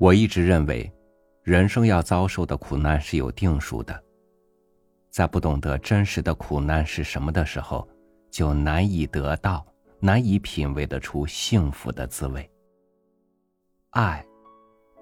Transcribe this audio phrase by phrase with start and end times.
[0.00, 0.90] 我一直认为，
[1.42, 4.02] 人生要遭受的苦难是有定数的。
[5.10, 7.86] 在不懂得真实的苦难是什么的时候，
[8.30, 9.62] 就难以得到、
[9.98, 12.50] 难以品味得出幸福的滋味。
[13.90, 14.24] 爱，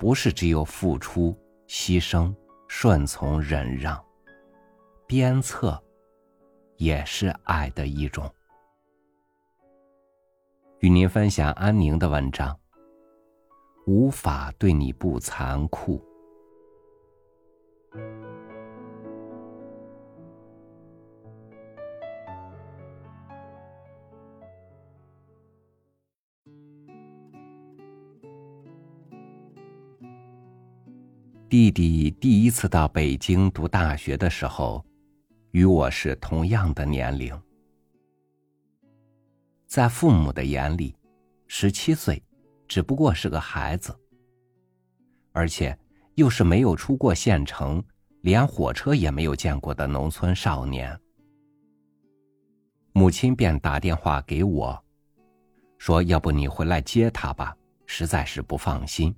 [0.00, 1.32] 不是只有付出、
[1.68, 2.34] 牺牲、
[2.66, 4.04] 顺从、忍让，
[5.06, 5.80] 鞭策，
[6.76, 8.28] 也是爱的一种。
[10.80, 12.58] 与您分享安宁的文章。
[13.88, 15.98] 无法对你不残酷。
[31.48, 34.84] 弟弟第一次到北京读大学的时候，
[35.52, 37.34] 与我是同样的年龄。
[39.66, 40.94] 在父母的眼里，
[41.46, 42.22] 十七岁。
[42.68, 43.98] 只不过是个孩子，
[45.32, 45.76] 而且
[46.16, 47.82] 又是没有出过县城、
[48.20, 50.98] 连火车也没有见过的农村少年。
[52.92, 54.84] 母亲便打电话给我，
[55.78, 59.14] 说：“要不你回来接他吧，实在是不放心。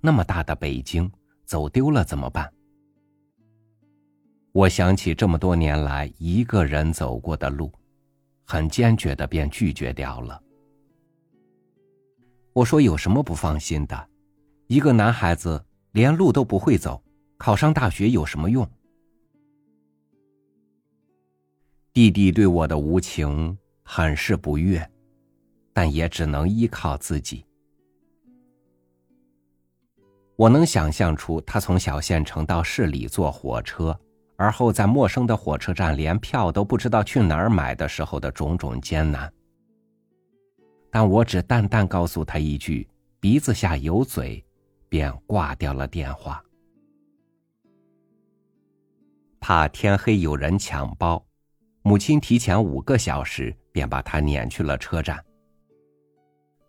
[0.00, 1.10] 那么大的北京，
[1.44, 2.52] 走丢了怎么办？”
[4.52, 7.72] 我想起这么多年来一个人走过的路，
[8.44, 10.42] 很坚决的便拒绝掉了。
[12.52, 14.08] 我说有什么不放心的？
[14.66, 17.02] 一个男孩子连路都不会走，
[17.38, 18.68] 考上大学有什么用？
[21.94, 24.86] 弟弟对我的无情很是不悦，
[25.72, 27.44] 但也只能依靠自己。
[30.36, 33.98] 我能想象出他从小县城到市里坐火车，
[34.36, 39.32] 而后在陌生的火车站连票都不知道去哪儿买的时候的种种艰难。
[40.94, 42.86] 但我只淡淡告诉他一句
[43.18, 44.44] ：“鼻子下有嘴”，
[44.90, 46.44] 便挂掉了电话。
[49.40, 51.24] 怕天黑有人抢包，
[51.80, 55.18] 母亲提前五个小时便把他撵去了车站。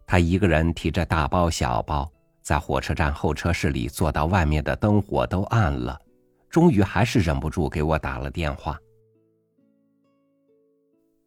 [0.08, 2.10] 他一个人提着大包小包，
[2.42, 6.00] 在火车站候车室里坐到外面的灯火都暗了，
[6.50, 8.80] 终于还是忍不住给我打了电话。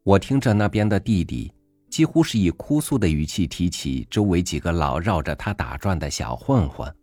[0.03, 1.53] 我听着那边的弟弟。
[1.89, 6.95] 几乎是以哭诉的语气提起周围几个老绕着他打转的小混混，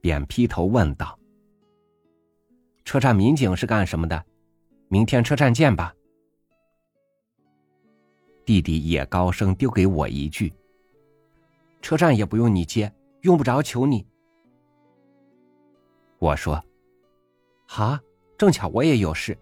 [0.00, 1.18] 便劈头问道
[2.84, 4.24] ：“车站民警是干什么的？
[4.88, 5.94] 明天车站见吧。”
[8.46, 10.52] 弟弟也高声丢给我一句
[11.82, 12.90] ：“车站也不用你接，
[13.22, 14.06] 用不着求你。”
[16.18, 16.62] 我说
[17.66, 17.98] ：“好，
[18.38, 19.36] 正巧我也有事，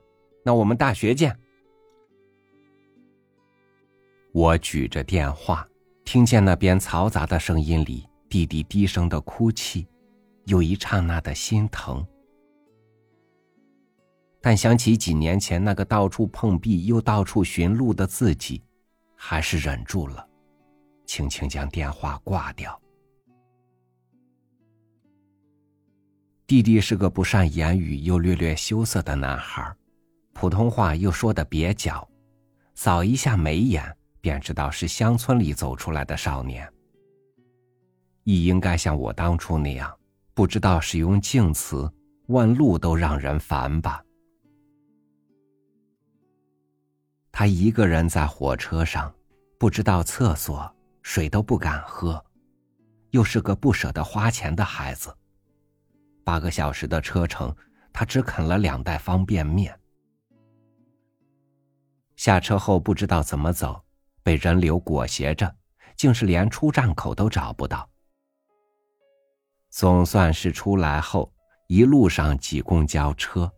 [0.44, 1.38] 那我们大学见。”
[4.32, 5.68] 我举着电话，
[6.04, 9.86] 听见那边嘈杂的声音里弟弟低声的哭泣，
[10.46, 12.04] 有一刹那的心疼。
[14.40, 18.62] 但想起几年前那个到处碰壁又到处寻路的自己，
[19.14, 20.26] 还是忍住了，
[21.04, 22.80] 轻轻将电话挂掉。
[26.46, 29.74] 弟弟是个不善言语又略略羞涩的男孩，
[30.32, 32.08] 普通话又说的蹩脚，
[32.74, 33.94] 扫一下眉眼。
[34.22, 36.72] 便知道是乡村里走出来的少年，
[38.22, 39.94] 亦应该像我当初那样，
[40.32, 41.92] 不知道使用敬词，
[42.28, 44.02] 问路都让人烦吧。
[47.32, 49.12] 他一个人在火车上，
[49.58, 50.72] 不知道厕所，
[51.02, 52.24] 水都不敢喝，
[53.10, 55.12] 又是个不舍得花钱的孩子。
[56.22, 57.52] 八个小时的车程，
[57.92, 59.76] 他只啃了两袋方便面。
[62.14, 63.82] 下车后不知道怎么走。
[64.22, 65.54] 被人流裹挟着，
[65.96, 67.88] 竟是连出站口都找不到。
[69.70, 71.32] 总算是出来后，
[71.66, 73.50] 一路上挤公交车，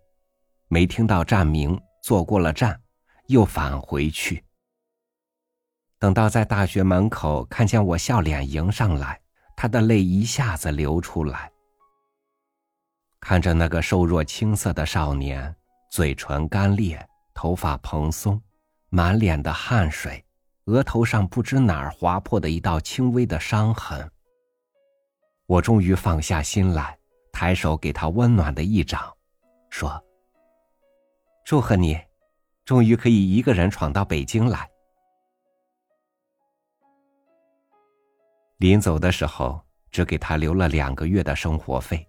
[0.68, 2.80] 没听到站名，坐过了站，
[3.26, 4.44] 又返回去。
[5.98, 9.20] 等到在大学门口看见我笑脸迎上来，
[9.56, 11.50] 他的泪一下子流出来。
[13.20, 15.54] 看着那个瘦弱青涩的少年，
[15.90, 18.40] 嘴唇干裂，头发蓬松，
[18.90, 20.23] 满脸的汗水。
[20.66, 24.10] 额头上不知哪儿划破的一道轻微的伤痕。
[25.46, 26.98] 我终于放下心来，
[27.30, 29.14] 抬手给他温暖的一掌，
[29.68, 30.02] 说
[31.44, 32.00] ：“祝贺你，
[32.64, 34.68] 终于可以一个人闯到北京来。”
[38.56, 42.08] 临走的时候，只给他留了两个月的生活费。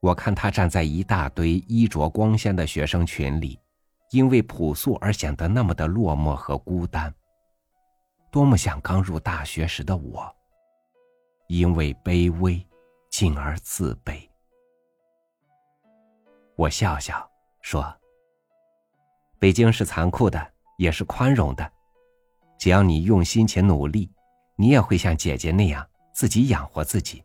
[0.00, 3.58] 我看他站在一大堆衣着光鲜的学生群里。
[4.10, 7.12] 因为朴素而显得那么的落寞和孤单。
[8.30, 10.32] 多么像刚入大学时的我。
[11.48, 12.60] 因为卑微，
[13.08, 14.28] 进而自卑。
[16.56, 17.30] 我笑笑
[17.60, 17.96] 说
[19.38, 20.44] ：“北京是残酷的，
[20.76, 21.72] 也是宽容的。
[22.58, 24.10] 只要你用心且努力，
[24.56, 27.22] 你也会像姐姐那样自己养活自己。”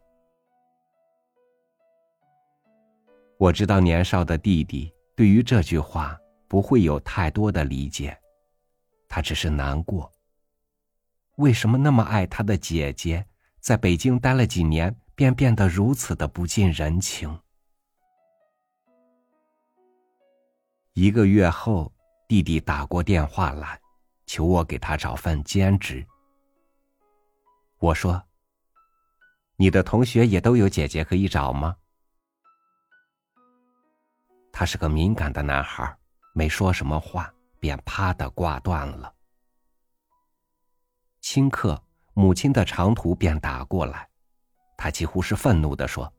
[3.40, 6.16] 我知道年少的弟弟对于这句话
[6.52, 8.20] 不会有太多的理解，
[9.08, 10.12] 他只是难过。
[11.38, 13.26] 为什么那么爱他的姐姐，
[13.62, 17.40] 在北京待了几年，便变得如此的不近人情？
[20.92, 21.90] 一个月后，
[22.28, 23.80] 弟弟打过电话来，
[24.26, 26.06] 求我给他找份兼职。
[27.80, 28.22] 我说
[29.56, 31.78] ：“你的同学也都有姐姐可以找吗？”
[34.52, 35.98] 他是个敏感的男孩，
[36.34, 39.14] 没说什么话，便啪的挂断了。
[41.22, 41.82] 顷刻，
[42.14, 44.10] 母亲的长途便打过来，
[44.78, 46.12] 他几乎是愤怒的说：“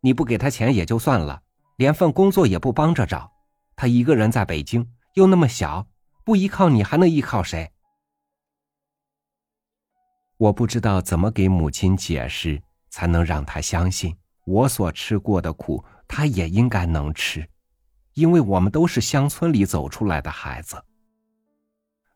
[0.00, 1.42] 你不给他钱也就算了。”
[1.76, 3.32] 连份工作也不帮着找，
[3.74, 5.84] 他一个人在北京，又那么小，
[6.22, 7.72] 不依靠你还能依靠谁？
[10.36, 17.48] 我不知道怎么给母亲解释，才能让她相信我所吃过的苦，她也应该能吃，
[18.14, 20.82] 因为我们都是乡村里走出来的孩子。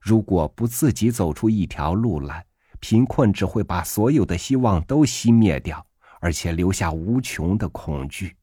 [0.01, 2.47] 如果不自己走出一条路来，
[2.79, 5.85] 贫困只会把所有的希望都熄灭掉，
[6.21, 8.37] 而且留下无穷的恐惧。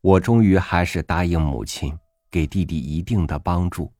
[0.00, 1.96] 我终于还是答应母亲
[2.30, 3.92] 给弟弟一定的帮助，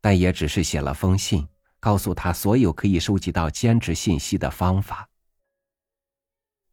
[0.00, 1.46] 但也只是写了封信，
[1.80, 5.08] 告诉他所有可以收集到兼职信息的方法。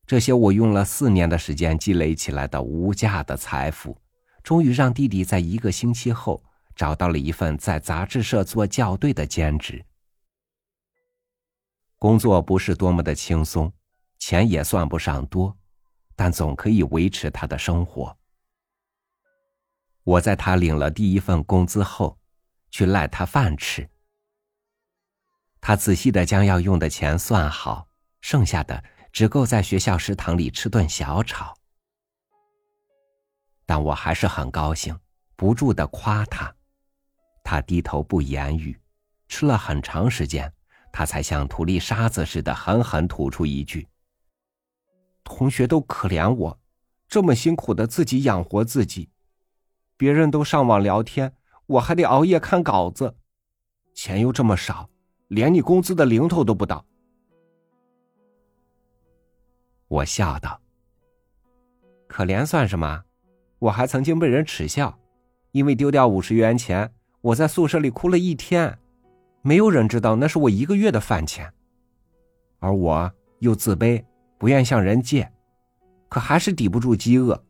[0.05, 3.97] 这些我用了四年的时间积累起来的无价的财富，
[4.43, 6.43] 终于让弟弟在一个星期后
[6.75, 9.83] 找到了一份在杂志社做校对的兼职。
[11.97, 13.71] 工作不是多么的轻松，
[14.19, 15.57] 钱也算不上多，
[16.17, 18.17] 但总可以维持他的生活。
[20.03, 22.19] 我在他领了第一份工资后，
[22.69, 23.89] 去赖他饭吃。
[25.61, 27.87] 他仔细的将要用的钱算好，
[28.19, 31.55] 剩下的只够在学校食堂里吃顿小炒。
[33.63, 34.99] 但我还是很高兴，
[35.35, 36.53] 不住的夸他。
[37.43, 38.77] 他低头不言语，
[39.27, 40.51] 吃了很长时间，
[40.91, 43.87] 他才像吐粒沙子似的狠狠吐出一句
[45.23, 46.59] ：“同学都可怜我，
[47.07, 49.09] 这么辛苦的自己养活自己。”
[49.95, 51.35] 别人都上网聊天，
[51.67, 53.15] 我还得熬夜看稿子，
[53.93, 54.89] 钱又这么少，
[55.27, 56.83] 连你工资的零头都不到。
[59.93, 60.59] 我笑道
[62.09, 63.03] ：“可怜算什么？
[63.59, 64.97] 我还曾经被人耻笑，
[65.51, 66.91] 因为丢掉五十元钱，
[67.21, 68.79] 我在宿舍里哭了一天，
[69.43, 71.53] 没有人知道那是我一个月的饭钱。
[72.57, 74.03] 而我又自卑，
[74.39, 75.31] 不愿向人借，
[76.09, 77.43] 可还是抵不住饥饿。”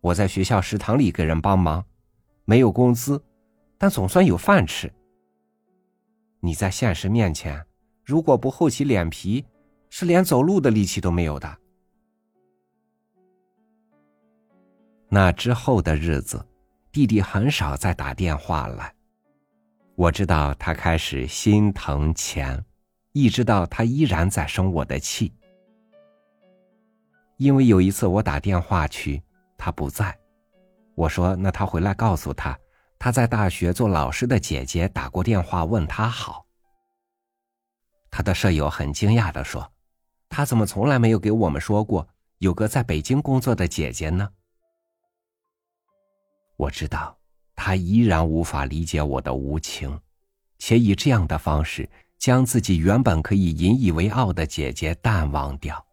[0.00, 1.82] 我在学校食堂里给人帮忙，
[2.44, 3.20] 没有工资，
[3.78, 4.92] 但总算有饭吃。
[6.40, 7.64] 你在现实面前，
[8.04, 9.44] 如果不厚起脸皮，
[9.88, 11.58] 是连走路的力气都没有的。
[15.08, 16.46] 那之后的日子，
[16.92, 18.94] 弟弟很少再打电话来。
[19.94, 22.64] 我知道他开始心疼钱，
[23.12, 25.32] 一直到他依然在生我的气。
[27.36, 29.22] 因为有一次我打电话去。
[29.60, 30.16] 他不在，
[30.94, 32.56] 我说：“那他回来告诉他，
[32.96, 36.46] 他在大学做老师的姐姐打过电话问他好。”
[38.08, 39.68] 他的舍友很惊讶的说
[40.30, 42.06] ：“他怎么从来没有给我们说过
[42.38, 44.28] 有个在北京工作的姐姐呢？”
[46.58, 47.16] 我知道
[47.54, 50.00] 他依然无法理解我的无情，
[50.58, 51.88] 且以这样的方式
[52.18, 55.86] 将自己原本可以引以为傲的姐姐淡忘掉。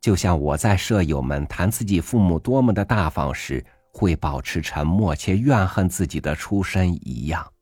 [0.00, 7.52] 就像我在舍友们谈自己父母多么的大方时，会保持沉默且怨恨自己的出身一样，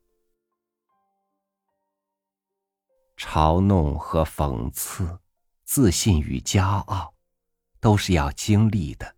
[3.17, 5.19] 嘲弄和讽刺，
[5.65, 7.13] 自信与骄傲，
[7.81, 9.15] 都是要经历的。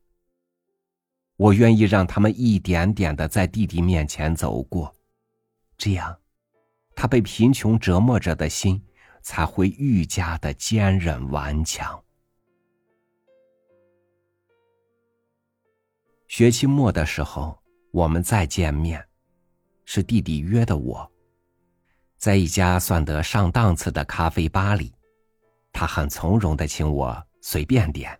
[1.38, 4.94] 我愿意让他们一点点的在弟弟面前走过，
[5.78, 6.20] 这样，
[6.96, 8.84] 他被贫穷折磨着的心
[9.22, 12.04] 才会愈加的坚韧顽强。
[16.28, 17.58] 学期末的时候，
[17.92, 19.08] 我们再见面，
[19.86, 21.10] 是弟弟约的我，
[22.18, 24.92] 在一家算得上档次的咖啡吧里，
[25.72, 28.20] 他很从容的请我随便点。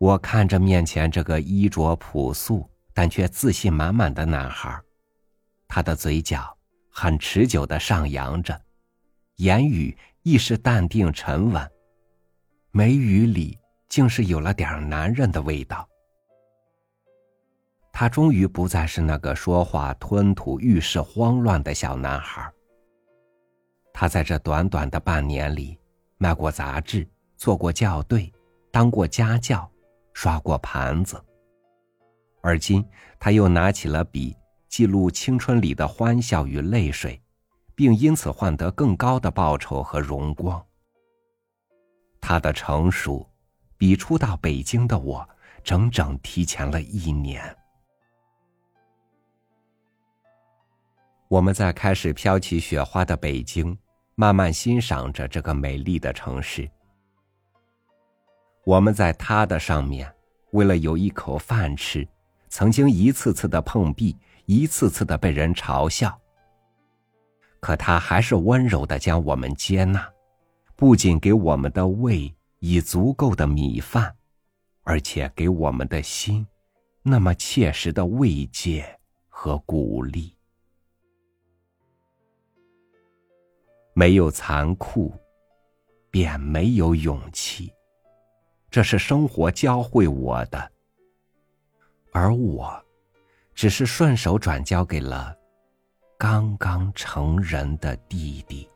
[0.00, 4.80] 我看着面前这个衣着朴素但却自信满满的男孩，
[5.68, 6.56] 他的嘴角
[6.90, 8.58] 很持久的上扬着，
[9.36, 11.70] 言语亦是淡定沉稳，
[12.70, 13.58] 眉宇里
[13.90, 15.86] 竟是有了点男人的味道。
[17.92, 22.50] 他终于不再是那个说话吞吐、遇事慌乱的小男孩。
[23.92, 25.78] 他在这短短的半年里，
[26.16, 28.32] 卖过杂志，做过校对，
[28.70, 29.70] 当过家教，
[30.20, 31.18] 刷过盘子。
[32.42, 32.86] 而今，
[33.18, 34.36] 他又拿起了笔，
[34.68, 37.18] 记录青春里的欢笑与泪水，
[37.74, 40.62] 并因此换得更高的报酬和荣光。
[42.20, 43.26] 他的成熟，
[43.78, 45.26] 比初到北京的我
[45.64, 47.42] 整整提前了一年。
[51.28, 53.74] 我们在开始飘起雪花的北京，
[54.16, 56.70] 慢慢欣赏着这个美丽的城市。
[58.64, 60.12] 我们在他的上面，
[60.50, 62.06] 为了有一口饭吃，
[62.48, 66.16] 曾经一次次的碰壁，一次次的被人嘲笑。
[67.58, 70.08] 可他还是温柔的将我们接纳，
[70.76, 74.14] 不仅给我们的胃以足够的米饭，
[74.82, 76.46] 而且给我们的心，
[77.02, 78.98] 那么切实的慰藉
[79.28, 80.34] 和鼓励。
[83.94, 85.12] 没有残酷，
[86.10, 87.72] 便没有勇气。
[88.70, 90.70] 这是生活教会我的，
[92.12, 92.80] 而我，
[93.52, 95.36] 只是顺手转交给了
[96.16, 98.70] 刚刚成人的弟弟。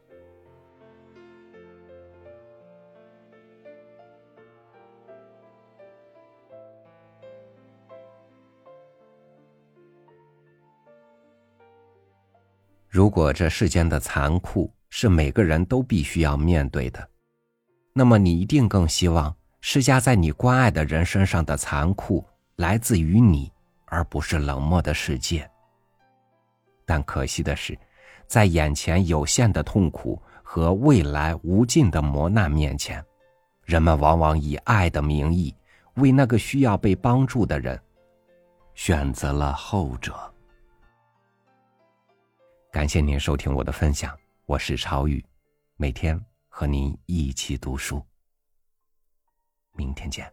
[12.88, 17.08] 如果这世间的残酷，是每个人都必须要面对的，
[17.92, 19.36] 那么你一定更希望
[19.66, 22.23] 施加在你关爱的人身上的残酷
[22.56, 23.50] 来自于你，
[23.87, 25.50] 而不是冷漠的世界。
[26.85, 27.76] 但可惜的是，
[28.26, 33.02] 在眼前有限的痛苦和未来无尽的磨难面前，
[33.64, 35.56] 人们往往以爱的名义，
[35.94, 37.80] 为那个需要被帮助的人，
[38.75, 40.14] 选择了后者。
[42.71, 44.14] 感谢您收听我的分享。
[44.44, 45.25] 我是超宇，
[45.78, 48.04] 每天和您一起读书。
[49.75, 50.31] 明天见。